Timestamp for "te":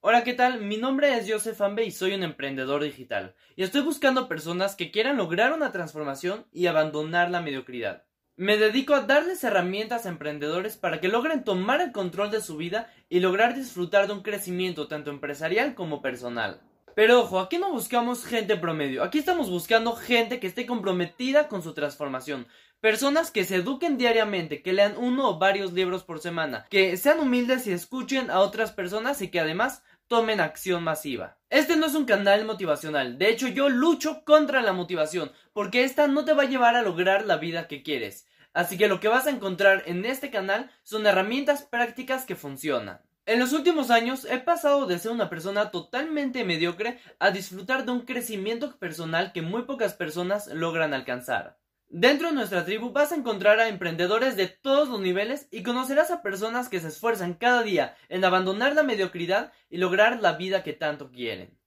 36.24-36.32